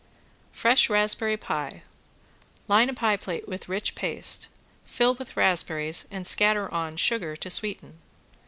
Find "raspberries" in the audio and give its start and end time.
5.37-6.07